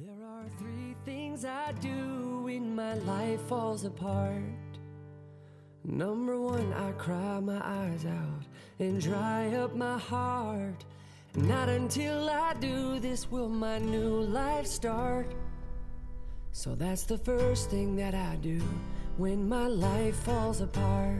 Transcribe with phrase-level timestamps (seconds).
[0.00, 4.42] There are three things I do when my life falls apart.
[5.84, 8.44] Number one, I cry my eyes out
[8.80, 10.84] and dry up my heart.
[11.36, 15.32] Not until I do this will my new life start.
[16.56, 18.62] So that's the first thing that I do
[19.16, 21.18] when my life falls apart.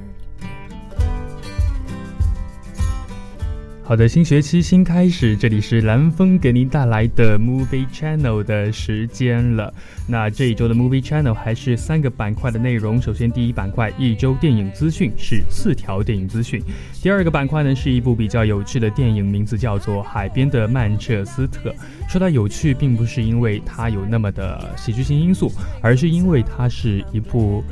[3.87, 9.73] 好的，新学期新开始，这里是蓝峰给您带来的 Movie Channel 的时间了。
[10.09, 13.01] 那这一周的 Movie Channel 还是三个板块的内容。
[13.01, 16.63] 首先，第一板块一周电影资讯是四条电影资讯。
[17.03, 21.71] 第二个板块呢是一部比较有趣的电影，名字叫做《海边的曼彻斯特》。
[22.11, 27.63] 说它有趣，并不是因为它有那么的喜剧性因素，而是因为它是一部。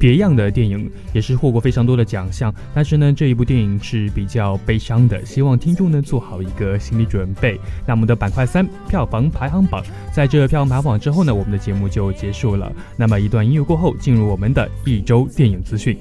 [0.00, 7.56] 别样的电影也是获过非常多的奖项，但是呢，这一部电影是比较悲伤的，希望听众呢做好一个心理准备。
[7.86, 9.80] 那我们的板块三票房排行榜，
[10.12, 12.72] 在这票房排行榜之后呢，我们的节目就结束了。
[12.96, 15.96] 那么一段音乐过后，进入我们的一周电影资讯。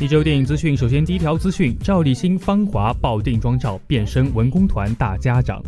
[0.00, 5.60] 一周电影资讯，首先第一条资讯：赵立新《芳华》爆定妆照，变身文工团大家长。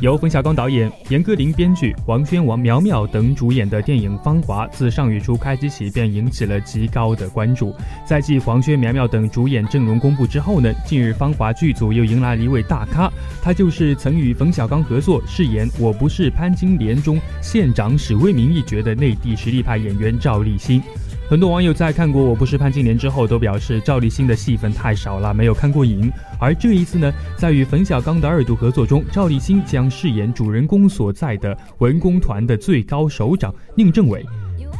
[0.00, 7.74] 由冯小刚导演、严歌苓编剧、王轩、王苗苗等主演的电影《芳华》，自上月初开机起便引起了极高的关注。
[8.06, 13.10] 在继黄轩、苗苗等主演阵容公布之后呢，近日《芳华》剧组又迎来了一位大咖，
[13.42, 20.80] 他就是曾与冯小刚合作饰演《我不是潘金莲》中县长史威明一角的内地实力派演员赵立新。
[21.28, 26.10] 很多网友在看过《我不是潘金莲》之后，都表示赵立新的戏份太少了，没有看过瘾。
[26.40, 34.24] 而这一次呢，在与冯小刚的二度合作中，赵立新将饰演主人公所在的文工团的最高首长宁政委。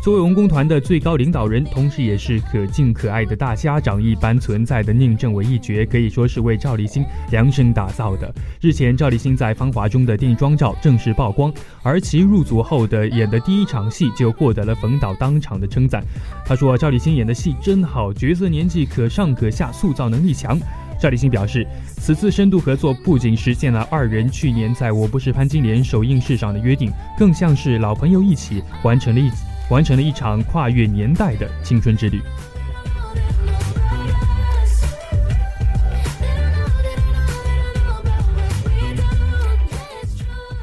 [0.00, 8.32] 作为文工团的最高领导人，同时也是可敬可爱的大家长一般存在的宁政委一角，可以说是为赵立新量身打造的。
[8.60, 16.02] 日前，赵立新在《芳华》中的电影妆照正式曝光，而其入组后的演的第一场戏就获得了冯导当场的称赞。
[16.46, 20.58] 他说：“赵立新演的戏真好，角色年纪可上可下，塑造能力强。”
[20.98, 21.66] 赵立新表示，
[21.98, 29.28] 此次深度合作不仅实现了二人去年在我不是潘金莲首映式上的约定，更像是老朋友一起完成了一。
[29.70, 32.20] 完成了一场跨越年代的青春之旅。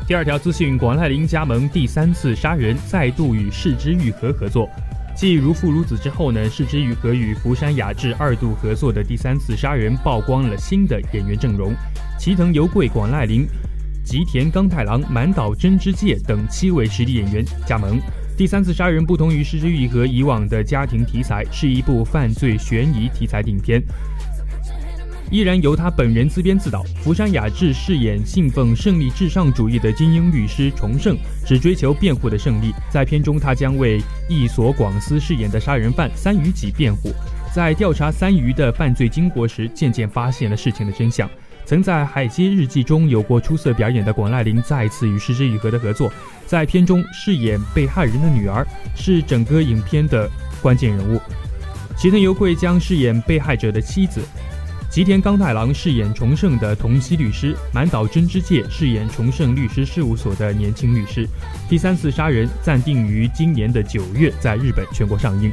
[0.07, 4.69] 第二条资讯：广濑铃加盟第三次杀人，再度与世之愈合合作。
[5.15, 11.73] 继如父如子之后呢，世之愈合与福山雅治二度合作的第三次杀人曝光了新的演员阵容：
[12.19, 13.47] 齐藤由贵、广濑铃、
[14.03, 17.99] 吉田刚太郎、满岛真之介等七位实力演员加盟。
[18.37, 23.81] 第三次杀人不同于《失之愈合》以往的家庭题材，是一部犯罪悬疑题材影片，
[25.31, 26.83] 依然由他本人自编自导。
[27.01, 32.73] 福山雅治饰演信奉胜利至上主义的精英律师重胜，只追求辩护的胜利。
[32.91, 37.13] 在片中，他将为义所广司饰演的杀人犯三鱼己辩护，
[37.53, 41.29] 在调查三鱼的犯罪经过时，渐渐发现了事情的真相。
[41.65, 46.13] 曾在《海街日记》中有过出色表演的广濑铃再次与失之愈合的合作，
[46.45, 48.65] 在片中饰演被害人的女儿，
[48.95, 50.29] 是整个影片的
[50.61, 51.19] 关键人物。
[51.97, 54.21] 吉藤由贵将饰演被害者的妻子，
[54.91, 61.27] 吉田刚太郎饰演重盛的同期律师，满岛真之介饰演重盛律师事务所的年轻律师。
[61.67, 65.51] 第三次杀人暂定于今年的九月在日本全国上映。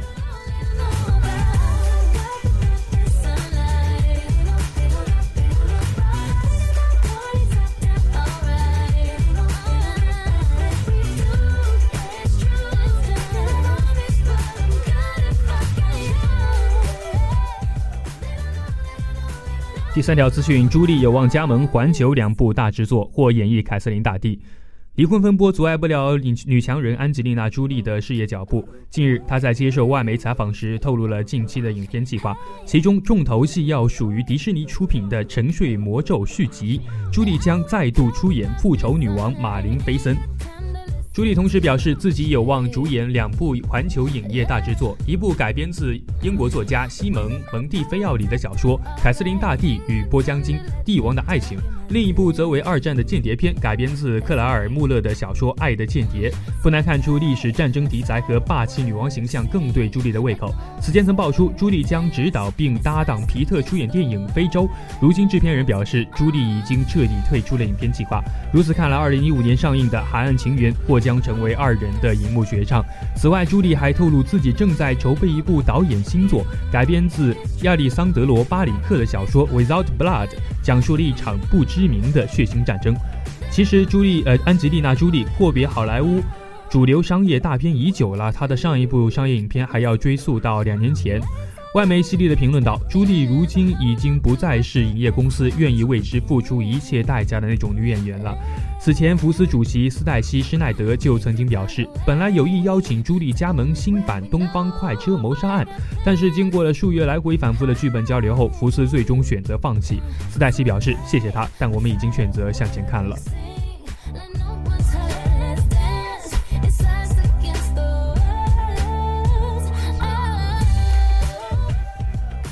[19.93, 24.41] 第三条资讯：朱莉有望加盟环球两部大制作，或演绎凯瑟琳大帝。
[24.95, 28.67] 离婚风波阻碍不了女女强人安吉丽娜·朱莉的事业脚步。
[28.89, 32.35] 近日，她在接受外媒采访时透露了近期的影片计划，
[32.65, 36.81] 其中重头戏要属于迪士尼出品的《沉睡魔咒》续集。
[37.11, 40.17] 朱莉将再度出演复仇女王马琳·菲森。
[41.13, 51.55] 朱莉同时表示，自己有望主演两部环球影业大制作，一部改编自英国作家西蒙·蒙蒂菲奥里的小说《凯瑟琳大帝与波江金：帝王的爱情》。
[51.89, 56.31] 另一部则为二战的间谍片，改编自克莱尔·穆勒的小说《爱的间谍》。
[56.63, 60.51] 不难看出，历史战争题材和霸气女王形象更对朱莉的胃口。
[60.81, 64.63] 此前曾爆出朱莉将执导并搭档皮特出演电影《非洲》，
[64.99, 68.23] 如今制片人表示，朱莉已经彻底退出了影片计划。
[68.51, 72.81] 如此看来，2015年上映的《海岸情缘》或将成为二人的荧幕绝唱。
[73.17, 80.27] 此外，朱莉还透露自己正在筹备一部导演新作，改编自亚历桑德罗·巴里克的小说《Without Blood》，
[80.63, 81.65] 讲述了一场不。
[81.73, 82.93] 知名的血腥战争。
[83.49, 86.21] 其实，朱莉呃，安吉丽娜·朱莉阔别好莱坞
[86.69, 91.19] 主流商业大片已久了，她的上一部商业影片还要追溯到两年前。
[91.73, 98.37] 外媒犀利的评论道：“朱莉如今已经不再是影业公司愿意为之付出一切代价的那种女演员了。”
[98.79, 105.65] 此前，福斯主席斯黛西·施耐德就曾经表示，本来有意邀请朱莉加盟新版《东方快车谋杀案》，
[106.05, 109.99] 但是经过了数月来回反复的剧本交流后，福斯最终选择放弃。
[110.29, 113.17] 斯黛西表示：“谢谢他，但我们已经选择向前看了。”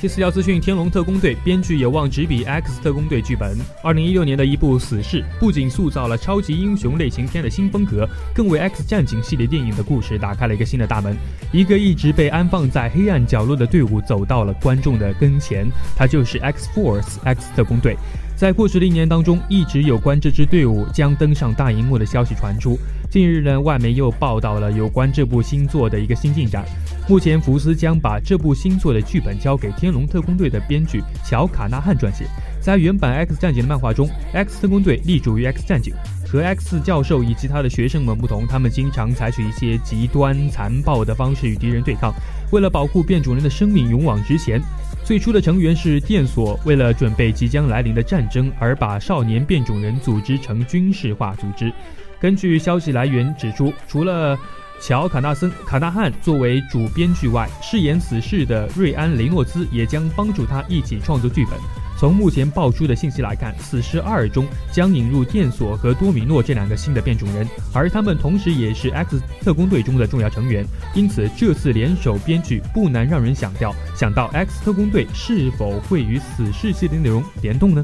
[0.01, 3.55] 第四条资讯：《天龙特工队》编剧有望执笔《X 特工队》剧本。
[3.83, 11.15] 二零一六年的一部《死侍》不仅塑造了超级英雄类型片的新风格，更为《X 战警》系列电影的故事打开了一个新的大门。
[11.51, 17.95] 一个一直被安放在黑暗角落的队伍走到了观众的跟前，它就是 X Force X 特工队。
[18.35, 22.75] 在过去的一年当中，一直有关这支队伍将登上大荧幕的消息传出。
[23.11, 26.63] 近日呢，外媒又报道了有关这部新作的一个新进展。
[27.09, 32.23] 目前，福斯将把这部新作的剧本交给《天龙特工队》的编剧乔卡纳汉撰写。
[32.61, 35.93] 在原版《X 战警》的漫画中，X 特工队隶属于 X 战警。
[36.25, 42.13] 和 X 教授以及他的学生们不同，他们经常采取一些极端残暴的方式与敌人对抗，
[42.53, 44.61] 为了保护变种人的生命，勇往直前。
[45.03, 51.73] 最初的成员是电索，为了准备即将来临的战争，而把少年变种人组织成军事化组织。
[52.21, 54.37] 根据消息来源指出，除了
[54.79, 61.55] 乔卡纳森卡纳汉作为主编剧外，饰演死侍的瑞安雷诺兹也将帮助他一起创作剧本。
[61.97, 70.63] 从目前爆出的信息来看，《死侍二》中将引入电索和多米诺这两个新的变种人，而他们同时也是 X 特工队中的重要成员。
[70.95, 77.83] 因此，这次联手编剧不难让人想到，想到 X 特工队是否会与死侍系列内容联动呢？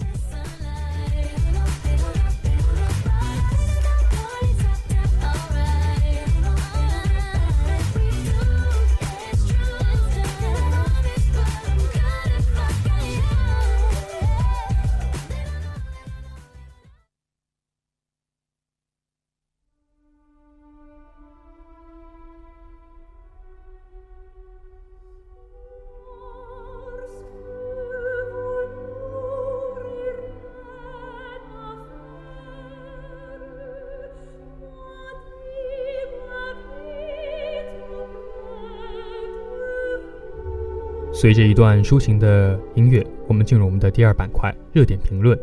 [41.20, 45.36] 随着一段抒情的音乐，我们进入我们的第二板块——热点评论。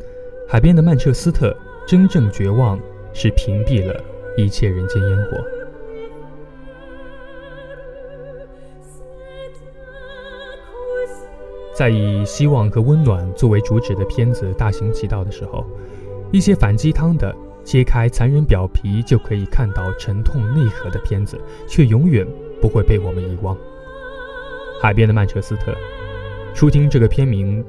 [0.49, 1.53] 海边的曼彻斯特，
[1.85, 2.79] 真正绝望
[3.13, 4.01] 是屏蔽了
[4.37, 5.37] 一切人间烟火。
[11.75, 15.67] 在以希望和温暖作为主旨的片子大行其道的时候，
[16.31, 22.25] 一些反鸡汤的、揭开残忍表皮就可以看到沉痛内核的片子，却永远
[22.61, 23.59] 不会被我们遗忘。
[24.85, 25.75] 海边的曼彻斯特，
[26.53, 27.65] 初听这个片名，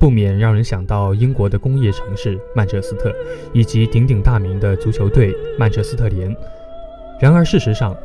[0.00, 3.14] 不免让人想到英国的工业城市曼彻斯特，
[3.52, 6.36] 以及鼎鼎大名的足球队曼彻斯特联。
[7.20, 7.96] 然而，事实上，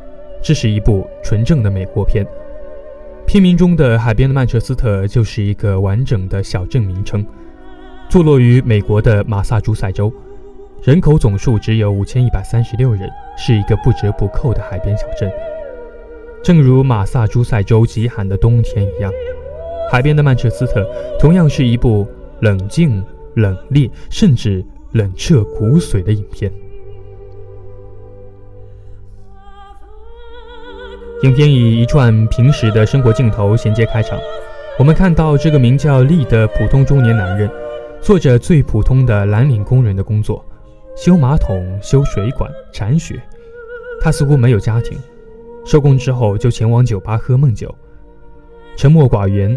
[0.43, 2.23] 这是一部纯正的美国片。
[3.25, 7.25] 片名中的海边的曼彻斯特就是一个完整的小镇名称，
[8.11, 10.13] 坐落于美国的马萨诸塞州，
[10.83, 15.31] 人口总数只有五千一百三十六人，是一个不折不扣的海边小镇。
[16.43, 19.11] 正如马萨诸塞州极寒的冬天一样，
[19.91, 20.83] 海边的曼彻斯特
[21.19, 22.07] 同样是一部
[22.39, 23.03] 冷静、
[23.35, 26.51] 冷冽，甚至冷彻骨髓的影片。
[31.23, 34.19] 影片以一串平时的生活镜头衔接开场，
[34.79, 37.47] 我们看到这个名叫利的普通中年男人，
[38.01, 40.43] 做着最普通的蓝领工人的工作，
[40.97, 43.21] 修马桶、修水管、铲雪。
[44.01, 44.97] 他似乎没有家庭，
[45.63, 47.73] 收工之后就前往酒吧喝闷酒，
[48.75, 49.55] 沉默寡言，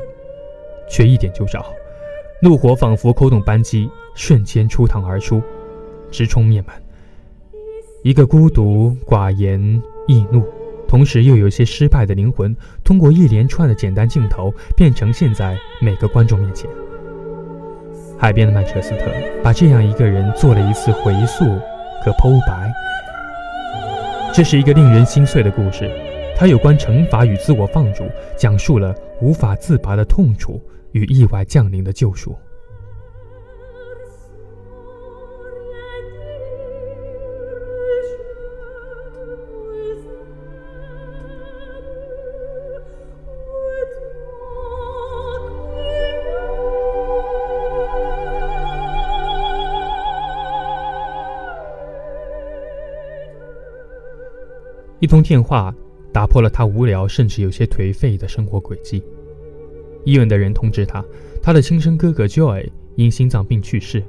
[0.88, 1.64] 却一点就着。
[2.42, 5.42] 怒火仿佛扣动扳机，瞬间出膛而出，
[6.11, 6.75] 直冲面门。
[8.02, 10.44] 一个孤独、寡言、易怒，
[10.87, 16.68] 同时又有些失败的灵魂，通过一连串的简单镜头，便呈现在每个观众面前。
[18.18, 19.11] 海边的曼彻斯特，
[19.42, 21.44] 把这样一个人做了一次回溯
[22.02, 22.70] 和剖白。
[24.34, 25.88] 这是一个令人心碎的故事，
[26.36, 28.04] 它有关惩罚与自我放逐，
[28.36, 30.60] 讲述了无法自拔的痛楚
[30.90, 32.34] 与意外降临的救赎。
[55.04, 55.70] 一通电话
[56.14, 59.04] 打破了他无聊甚至有些颓废的生活轨迹。
[60.02, 61.04] 医院的人通知他，
[61.42, 64.02] 他的亲生哥哥 Joy 因心脏病去世。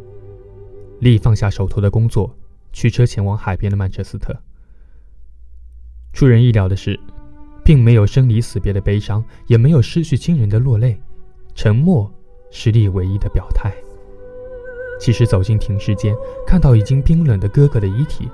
[1.00, 2.34] 丽放下手头的工作，
[2.72, 4.34] 驱车前往海边的曼彻斯特。
[6.14, 6.98] 出人意料的是，
[7.62, 10.98] 并没有生离死别的悲伤，也没有失去亲人的落泪，
[11.56, 12.10] 沉默
[12.52, 13.70] 是丽唯一的表态。
[14.98, 16.16] 其实走进停尸间，
[16.48, 18.30] 看到已经冰冷的哥哥的遗体，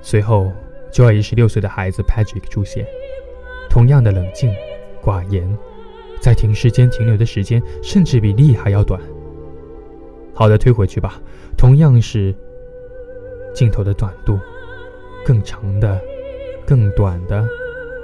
[0.00, 0.50] 随后。
[0.96, 2.86] 就要一十六岁的孩子 Patrick 出现，
[3.68, 4.50] 同样的冷静、
[5.02, 5.46] 寡言，
[6.22, 8.98] 在停尸间停留的时间甚至比利还要短。
[10.32, 11.20] 好的，推回去吧。
[11.54, 12.34] 同样是
[13.52, 14.40] 镜头的短度，
[15.22, 16.00] 更长的、
[16.66, 17.46] 更短的，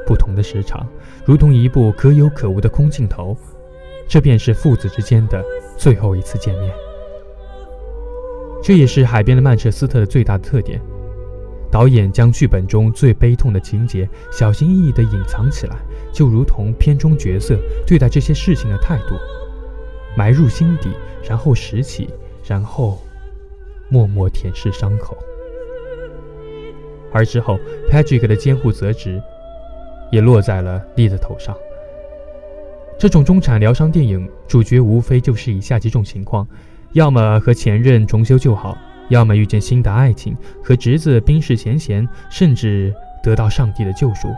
[0.06, 0.86] 不同的时长，
[1.24, 3.34] 如同一部可有可无的空镜头。
[4.06, 5.42] 这便是父子之间的
[5.78, 6.70] 最后一次见面。
[8.62, 10.78] 这也是海边的曼彻斯特的最大的特点。
[11.72, 15.76] 导演将剧本中最悲痛的情节小心翼翼地隐藏起来，
[16.12, 19.14] 就如同片中角色对待这些事情的态度，
[20.14, 20.90] 埋入心底，
[21.26, 22.10] 然后拾起，
[22.46, 22.98] 然后
[23.88, 25.16] 默默舔舐伤口。
[27.10, 27.58] 而之后
[27.90, 29.20] ，Patrick 的监护责职
[30.10, 31.56] 也落在了丽的头上。
[32.98, 36.46] 这种中产疗伤电影主角无非就是以下几种情况：
[36.92, 38.76] 要么和前任重修旧好。
[39.08, 44.28] 要么遇见新的爱情，和侄子冰释前嫌，甚至得到上帝的救赎，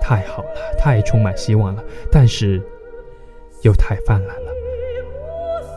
[0.00, 1.82] 太好了，太充满希望了。
[2.10, 2.62] 但是，
[3.62, 4.50] 又太泛滥了。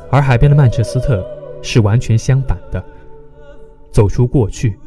[0.10, 1.26] 而海边的曼彻斯特
[1.62, 2.84] 是完全相反的，
[3.92, 4.78] 走出过去，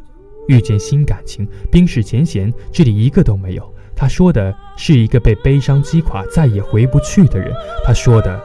[0.47, 3.73] 遇见新感情，冰释前嫌，这里一个都没有。
[3.95, 7.53] 他说的是一个被悲伤击垮，再也回不去的人。
[7.83, 8.41] 他说的。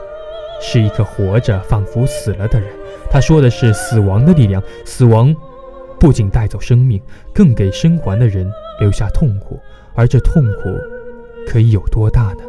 [0.59, 2.71] 是一个活着，仿佛死了的人。
[3.11, 4.63] 他说的是死亡的力量。
[4.85, 5.35] 死亡
[5.99, 7.01] 不仅带走生命，
[7.33, 9.59] 更给生还的人留下痛苦。
[9.95, 10.69] 而这痛苦
[11.47, 12.43] 可以有多大呢？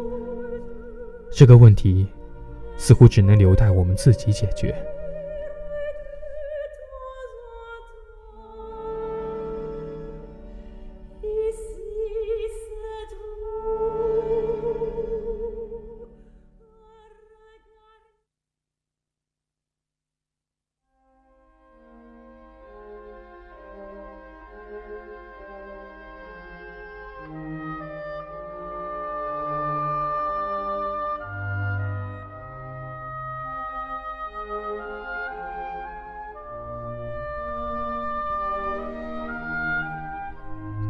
[1.30, 2.06] 这个问题
[2.76, 4.74] 似乎只能留待我们自己解决。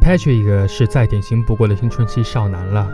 [0.09, 2.91] Patrick 是再典型不过的青春期少男了，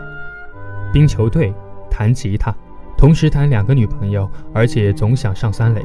[0.91, 1.53] 冰球队，
[1.89, 2.53] 弹吉他，
[2.97, 5.81] 同时谈两个女朋友，而且总想上三垒。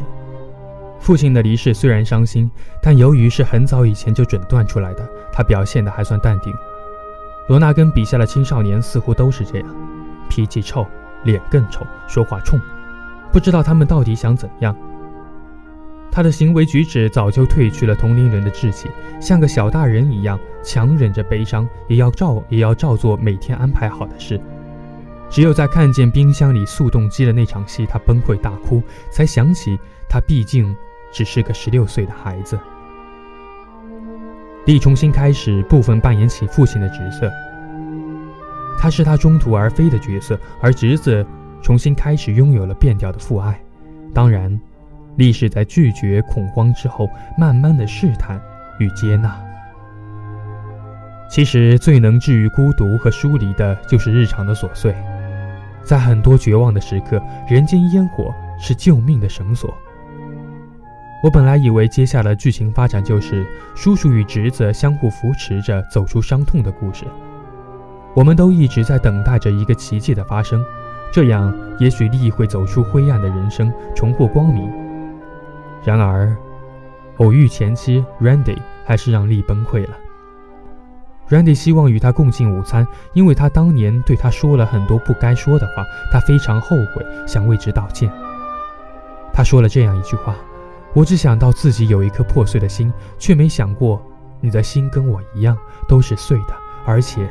[0.99, 2.50] 父亲的离世虽然伤心，
[2.82, 6.52] 但由于是很早以前就诊断出来的，他表现的还算淡定。
[7.46, 9.68] 罗纳根笔下的青少年似乎都是这样，
[10.28, 10.84] 脾气臭，
[11.22, 12.60] 脸更臭，说话冲，
[13.32, 14.76] 不知道他们到底想怎样。
[16.12, 18.90] 他的行为举止早就褪去了同龄人的稚气，
[19.21, 24.40] 像个小大人一样强忍着悲伤，也要照也要照做每天安排好的事。
[25.31, 30.75] 只有在看见冰箱里速冻机的那场戏，他崩溃大哭，才想起他毕竟
[31.12, 32.59] 只是个十六岁的孩子。
[34.67, 37.31] 丽重新开始部分扮演起父亲的角色，
[38.81, 41.25] 他是他中途而飞的角色，而侄子
[41.62, 43.62] 重新开始拥有了变调的父爱，
[44.12, 44.61] 当然。
[45.21, 48.41] 历史在拒绝恐慌之后，慢慢的试探
[48.79, 49.39] 与接纳。
[51.29, 54.97] 其实最能治愈孤独和疏离的，就是日常的琐碎。
[55.85, 59.77] 在很多绝望的时刻，人间烟火是救命的绳索。
[61.23, 67.05] 我本来以为接下来剧情发展就是叔叔与侄子相互扶持着走出伤痛的故事。
[68.15, 70.65] 我们都一直在等待着一个奇迹的发生，
[71.12, 74.89] 这样也许利会走出灰暗的人生，重获光明。
[75.82, 76.37] 然而，
[77.18, 79.96] 偶遇前妻 Randy 还是让利崩溃了。
[81.28, 88.10] Randy 希望与他共进午餐，因为他当年对他说了很多不该说的话，他非常后悔，想为之道歉。
[89.32, 90.34] 他说了这样一句话。
[90.92, 94.02] 我只想到自己有一颗破碎的心，却没想过
[94.40, 95.56] 你的心跟我一样
[95.88, 97.28] 都是碎的，而且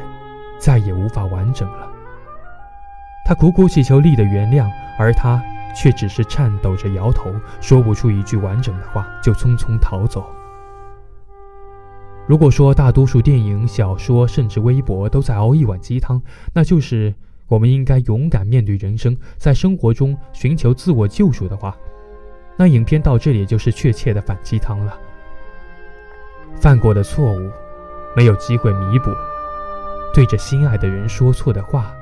[0.57, 1.91] 再也无法完整了。
[3.25, 4.65] 他苦苦祈求丽的原谅，
[4.97, 5.43] 而他
[5.75, 10.25] 却只是颤抖着摇头，说不出一句完整的话，就匆匆逃走。
[12.27, 16.21] 如果说大多数电影、小说甚至微博都在熬一碗鸡汤，
[16.53, 17.13] 那就是
[17.47, 21.75] 我们应该勇敢面对人生，在生活中寻求自我救赎的话。
[22.55, 24.95] 那影片到这里就是确切的反鸡汤了。
[26.55, 27.49] 犯过的错误，
[28.15, 29.09] 没有机会弥补；
[30.13, 31.95] 对着心爱的人说错的话，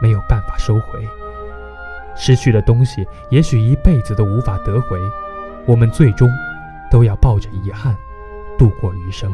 [0.00, 1.00] 没有办法收回；
[2.16, 4.98] 失去的东西，也许一辈子都无法得回。
[5.66, 6.28] 我们最终
[6.90, 7.96] 都要抱着遗憾
[8.58, 9.30] 度过余生。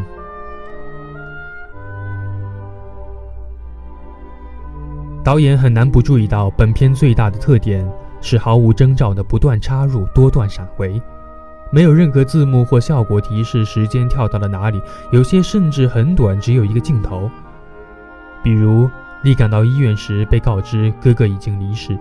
[5.25, 7.89] 导演很难不注意到本片最大的特点。
[8.21, 11.01] 是毫无征兆的不断插入多段闪回，
[11.71, 14.83] 没有任何字幕或效果提示时间跳到了哪里，
[15.13, 17.31] 有些甚至很短，只有一个镜头。
[18.43, 18.91] 比如
[19.23, 21.97] 丽赶到医院时被告知哥哥已经离世，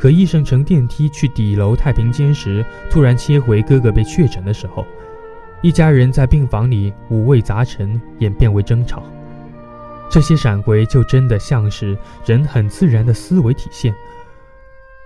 [0.00, 4.86] 和医生乘电梯去底楼太平间时，突然切回哥哥被确诊的时候，
[5.60, 9.02] 一家人在病房里五味杂陈，演变为争吵。
[10.10, 13.94] 这些闪回就真的像是人很自然的思维体现。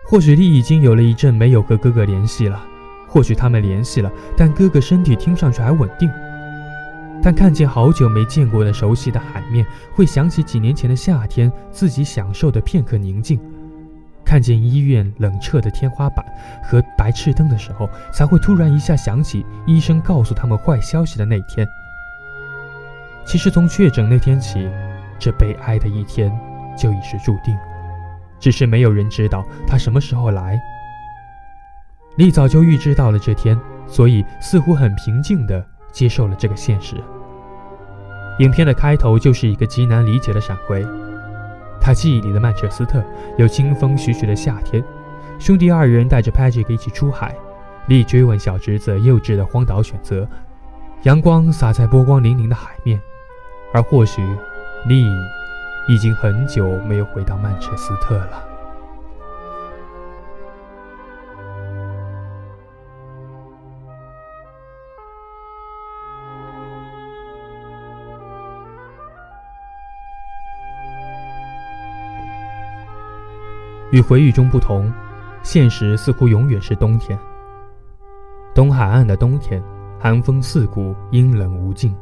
[0.04, 2.64] 或许丽已经有了一阵没有和哥哥联系了，
[3.08, 6.08] 或许他们联系了，但哥哥身体听上去还稳定。
[7.20, 13.36] 但看见好久没见过的熟悉的海面，会想起几年前的夏天自己享受的片刻宁静；
[14.24, 16.24] 看见医院冷彻的天花板
[16.64, 21.66] 和白炽灯的时候，才会突然一下想起医生告诉他们坏消息的那天。
[23.26, 24.68] 其实从确诊那天起，
[25.18, 26.30] 这悲哀的一天
[26.76, 27.56] 就已是注定。
[28.40, 30.60] 只是没有人知道他什么时候来。
[32.16, 36.96] 丽早就预知到了这天，所以似乎很平静地接受了这个现实。
[38.40, 40.84] 影片的开头就是一个极难理解的闪回。
[41.84, 43.04] 他记忆里的曼彻斯特
[43.36, 44.82] 有清风徐徐的夏天，
[45.38, 47.36] 兄弟二人带着 Patrick 一起出海，
[47.88, 50.26] 丽追问小侄子幼稚的荒岛选择，
[51.02, 52.98] 阳光洒在波光粼粼的海面，
[53.74, 54.22] 而或许
[54.88, 55.06] 你。
[55.86, 58.53] 已经很久没有回到曼彻斯特了。
[73.94, 74.92] 与回忆中不同，
[75.44, 77.16] 现实似乎永远是冬天。
[78.52, 79.62] 东海岸的冬天，
[80.00, 81.94] 寒风刺骨，阴冷无尽。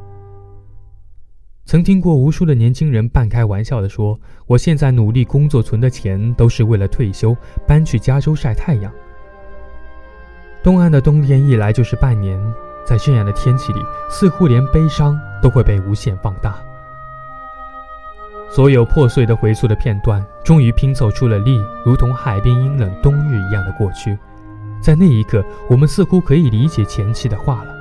[1.66, 7.36] 曾听过无数的年轻人半开玩笑地说：“我现在努力工作存的钱，都是为了退休
[7.68, 8.90] 搬去加州晒太阳。”
[10.64, 12.40] 东岸的冬天一来就是半年，
[12.86, 16.58] 在这样的天气里，似乎连悲伤都会被无限放大。
[18.54, 24.18] 所有破碎的回溯的片段，终于拼凑出了丽如同海边阴冷冬日一样的过去。
[24.80, 27.74] 在那一刻，我们似乎可以理解前妻的话了。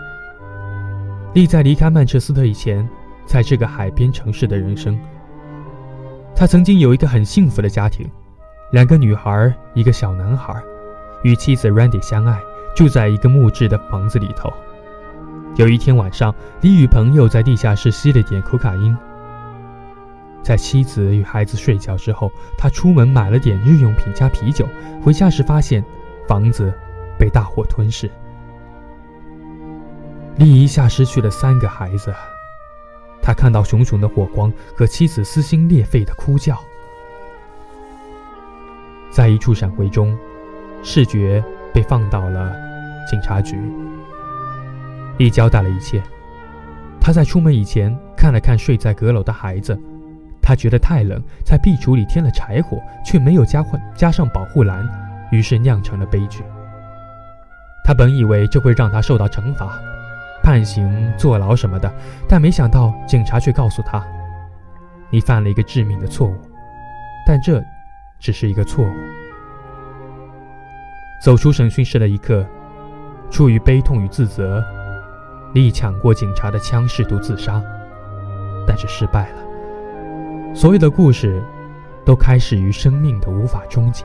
[1.34, 2.88] 丽在离开曼彻斯特以前。
[3.24, 5.00] 在这个海边城市的人生，
[6.36, 8.06] 他曾经有一个很幸福的家庭，
[8.72, 10.54] 两个女孩，一个小男孩，
[11.24, 12.42] 与妻子 Randy 相爱，
[12.76, 14.52] 住在一个木质的房子里头。
[15.56, 18.98] 有一天晚上，李与朋友在地下室吸了点可卡因。
[20.44, 24.68] 在妻子与孩子睡觉之后，他出门买了点日用品加啤酒，
[25.04, 25.84] 回家时发现
[26.28, 26.74] 房子
[27.18, 28.10] 被大火吞噬。
[30.38, 32.14] 李一下失去了三个孩子。
[33.22, 36.58] 他看到熊熊的火光和妻子撕心裂肺的哭叫，
[39.12, 40.18] 在一处闪回中，
[40.82, 42.52] 视觉被放到了
[43.08, 43.56] 警察局。
[45.18, 46.02] 丽交代了一切。
[47.00, 49.80] 他在出门以前看了看睡在阁楼的孩子，
[50.42, 54.88] 他觉得太冷，在壁橱里添了柴火，却没有加换加上保护栏，
[55.32, 56.44] 于是酿成了悲剧。
[57.84, 59.80] 他本以为这会让他受到惩罚。
[60.44, 61.94] 判刑、坐牢什么的，
[62.28, 64.04] 但没想到警察却告诉他
[65.12, 66.36] ：“你犯了一个致命的错误，
[67.28, 67.64] 但这
[68.20, 68.92] 只是一个错误。”
[71.24, 72.44] 走出审讯室的一刻，
[73.30, 74.64] 出于悲痛与自责，
[75.54, 77.62] 利抢过警察的枪，试图自杀，
[78.66, 79.51] 但是失败了。
[80.54, 81.42] 所有的故事，
[82.06, 84.04] 都开始于生命的无法终结。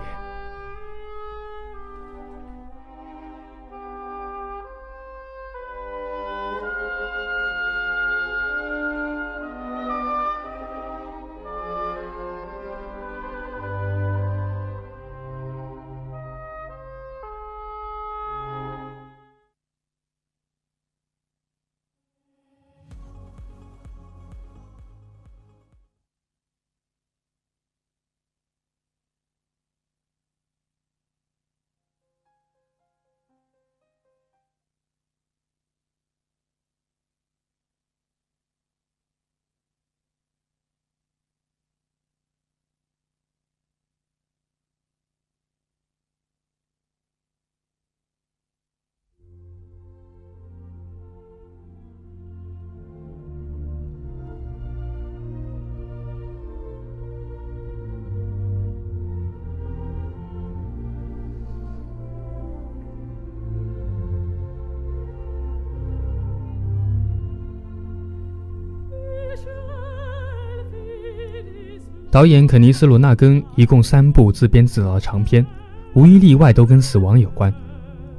[72.17, 75.47] 导演肯尼斯·罗纳根一共三部自编自导的长片，
[75.93, 77.53] 无一例外都跟死亡有关。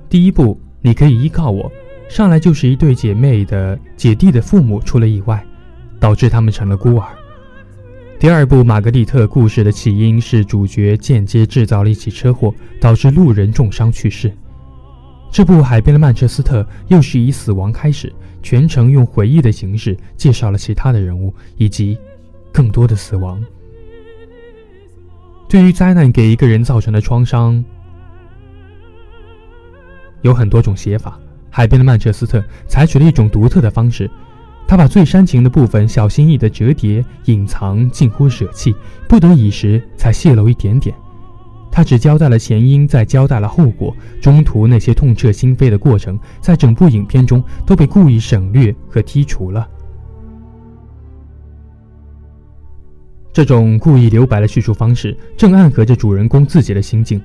[0.08, 1.64] 第一部《你可以依靠我》，
[2.08, 5.44] 上来就是一对姐妹的姐弟的父母出了意外，
[6.00, 7.08] 导致他们成了孤儿。
[8.20, 14.32] 第二部《玛格丽特》故事的起因是主角间接制造了一起车祸，导致路人重伤去世。
[15.32, 21.98] 这部《海边的曼彻斯特》又是以死亡开始，全程用回忆的形式介绍了其他的人物以及
[22.54, 23.44] 更多的死亡。
[25.50, 27.64] 对于灾难给一个人造成的创伤，
[30.22, 31.18] 有很多种写法。
[31.50, 34.12] 海边的曼彻斯特采取了一种独特的方式，
[34.68, 38.76] 他把最煽情的部分小心翼翼地折叠、隐藏，近乎舍弃，
[39.08, 40.94] 不得已时才泄露一点点。
[41.72, 49.68] 他只交代了前因，再交代了后果，中途那些痛彻心扉的过程，在整部影片中都被故意省略和剔除了。
[53.38, 57.22] 这种故意留白的叙述方式，正暗合着主人公自己的心境。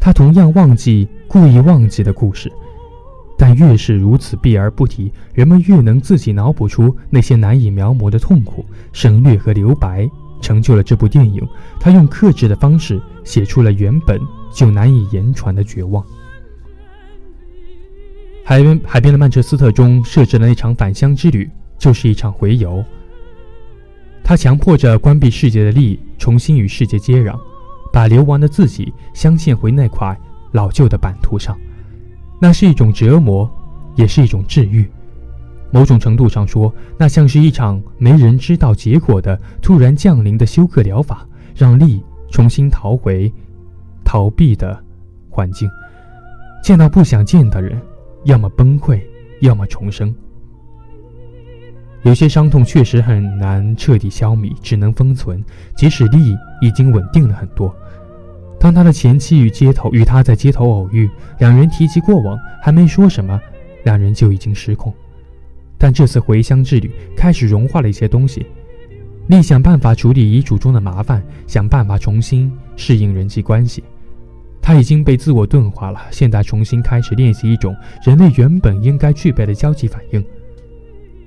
[0.00, 2.50] 他同样忘记故意忘记的故事，
[3.36, 8.64] 但越是如此避而不提，人们越能自己脑补出那些难以描摹的痛苦。
[8.94, 10.08] 省略和留白
[10.40, 11.46] 成就了这部电影。
[11.78, 14.18] 他用克制的方式写出了原本
[14.54, 16.02] 就难以言传的绝望。
[18.42, 22.82] 海边海边的曼彻斯特中设置的那场返乡之旅，就是一场回游。
[24.32, 27.38] 他强迫着关闭世界的力重新与世界接壤，
[27.92, 30.18] 把流亡的自己镶嵌回那块
[30.52, 31.54] 老旧的版图上。
[32.40, 33.46] 那是一种折磨，
[33.94, 34.90] 也是一种治愈。
[35.70, 43.30] 某种程度上说，那像是一场没人知道结果的突然降临的休克疗法，让力重新逃回
[44.02, 44.82] 逃避的
[45.28, 45.68] 环境，
[46.64, 47.78] 见到不想见的人，
[48.24, 48.98] 要么崩溃，
[49.42, 50.14] 要么重生。
[52.02, 55.42] 有些伤痛确实很难彻底消弭，只能封存。
[55.76, 57.74] 即使利已经稳定了很多，
[58.58, 63.40] 当他的前妻与街头与他在街头偶遇，两人提及过往，还没说什么，
[63.84, 64.92] 两人就已经失控。
[65.78, 68.46] 但这次回乡之旅开始融化了一些东西。
[69.28, 73.82] 利想办法处理遗嘱中的麻烦，想办法重新适应人际关系。
[74.60, 80.24] 他已经被自我钝化了，现在重新开始练习一种人类原本应该具备的交际反应。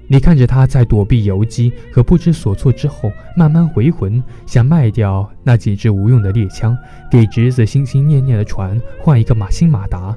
[0.07, 6.77] 你看着他在躲避游击和不知所措之后，慢慢回魂，想卖掉那几支无用的猎枪，
[7.09, 10.15] 给侄子心心念念的船换一个马新马达。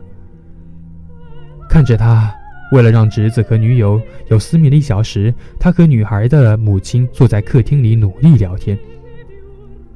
[1.70, 2.35] 看着他
[2.72, 3.98] 为了让侄子和女友
[4.29, 8.79] 有私密的一小时，他和女孩的母亲坐在客厅里努力聊天。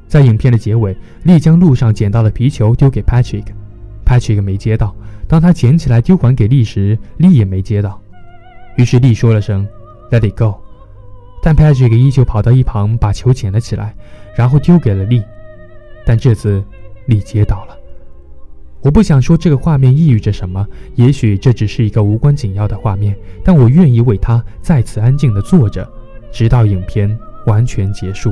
[0.09, 4.95] 在影片的结尾，丽将路上捡到的皮球丢给 Patrick，Patrick 没接到。
[5.29, 8.01] 当他捡起来丢还给丽时，丽也没接到。
[8.77, 9.69] 于是丽说了声。
[10.13, 10.61] Let it go，
[11.43, 13.97] 但 Patrick 依旧跑到一旁把球捡了起来，
[14.37, 15.23] 然后丢给了丽。
[16.05, 16.63] 但这次
[17.07, 17.77] 丽接到了。
[18.83, 25.91] 我不想说这个画面意味着什么，也许这只是一个无关紧要的画面，但我愿意为他再次安静地坐着，
[26.31, 28.31] 直到影片完全结束。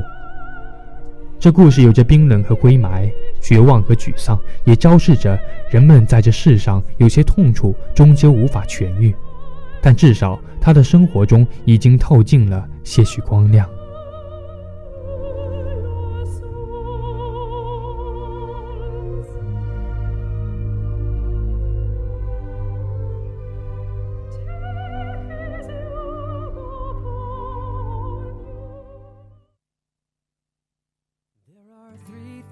[1.38, 5.38] 这故事有着冰冷和灰霾，绝望和沮丧，也昭示着
[5.70, 9.14] 人们在这世上有些痛处终究无法痊愈。
[9.82, 13.68] 但至少他的生活中已经透进了些许光亮。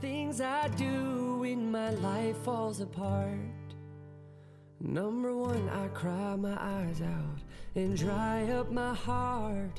[0.00, 3.37] Things I do when my life falls apart.
[4.80, 7.40] Number one, I cry my eyes out
[7.74, 9.72] and dry up my heart.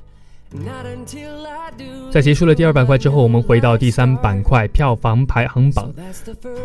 [2.11, 5.93] 在结束了第二板块之后，我们回到第三板块票房排行榜。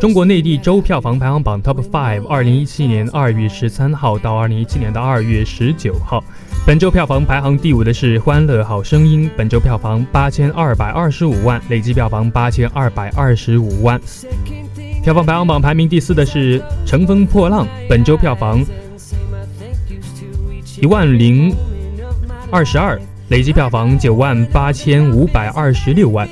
[0.01, 6.21] 中国内地周票房排行榜 Top Five，二零一七年二月十三号到二零一七年的二月十九号，
[6.65, 14.01] 本周票房排行第五的是《欢乐好声音》，本周票房八千二百二十五万，累计票房八千二百二十五万。
[15.05, 18.65] 票房排行榜排名第四的是《乘风破浪》，本周票房
[20.81, 21.53] 一万零
[22.49, 22.99] 二十二。
[23.27, 26.27] 累计票房九万八千五百二十六万。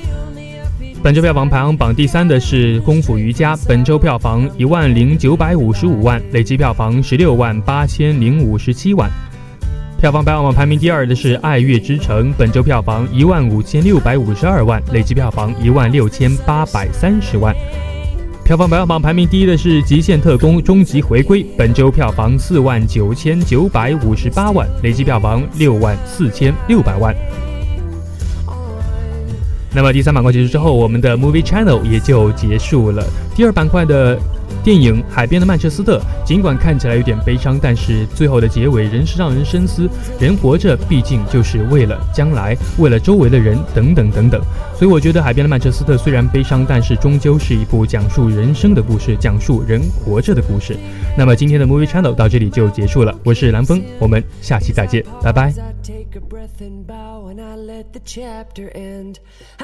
[1.04, 9.08] 本周票房排行榜第三的是《功夫瑜伽》，本周票房一万零九百五十五万，累计票房十六万八千零五十七万。
[10.00, 17.54] 票房排行榜排名第二的是《爱乐之城》，本周票房一万五千六百五十二万，累计票房一万六千八百三十万。
[18.44, 27.16] 票房排行榜排名第一的是《极限特工：终极回归》，本周票房四万九千九百五十八万，累计票房六万四千六百万。
[29.74, 33.04] 那么第三板块结束之后，我们的 Movie Channel 也就结束了。
[33.34, 34.18] 第二板块的。
[34.62, 39.86] 电影《海边的曼彻斯特》尽管看起来有点悲伤，但是最后的结尾仍是让人深思。
[40.18, 44.40] 人活着毕竟就是为了将来，为了周围的人，等等等等。
[44.74, 50.74] 所以我觉得《海边的曼彻斯特》虽然悲伤，但是终究是一部讲述人生的故事，讲述人活着的故事。
[51.16, 53.14] 那么今天的 Movie Channel 到这里就结束了。
[53.22, 55.52] 我是蓝峰，我们下期再见，拜拜。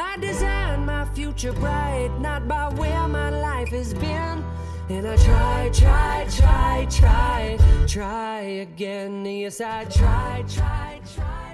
[0.00, 4.42] I design my future bright, not by where my life has been.
[4.88, 9.24] And I try, try, try, try, try again.
[9.26, 11.49] Yes, I try, try, try.